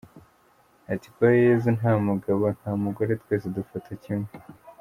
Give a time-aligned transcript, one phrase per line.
[0.93, 4.29] Ati "Kwa Yesu nta mugabo nta mugore, twese adufata kimwe.